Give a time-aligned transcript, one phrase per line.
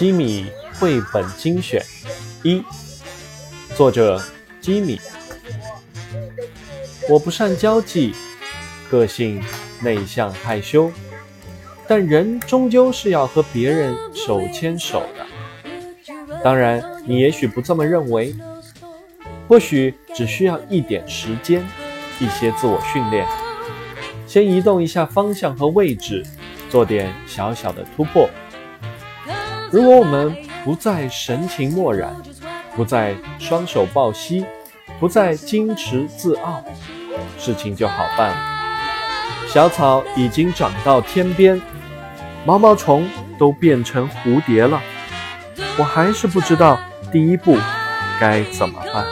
[0.00, 0.46] 基米
[0.78, 1.84] 绘本精选
[2.42, 2.62] 一，
[3.76, 4.18] 作者
[4.58, 4.98] 基米。
[7.06, 8.14] 我不善交际，
[8.90, 9.44] 个性
[9.82, 10.90] 内向害羞，
[11.86, 15.26] 但人终究是要和别人手牵手的。
[16.42, 18.34] 当然，你也许不这么认为，
[19.46, 21.62] 或许只需要一点时间，
[22.18, 23.28] 一些自我训练，
[24.26, 26.24] 先移动一下方向和位置，
[26.70, 28.30] 做点小小的突破。
[29.70, 32.14] 如果我们不再神情漠然，
[32.74, 34.44] 不再双手抱膝，
[34.98, 36.64] 不再矜持自傲，
[37.38, 38.36] 事情就好办了。
[39.48, 41.60] 小草已经长到天边，
[42.44, 43.08] 毛毛虫
[43.38, 44.80] 都变成蝴蝶了，
[45.78, 46.78] 我还是不知道
[47.12, 47.56] 第一步
[48.20, 49.04] 该怎么办。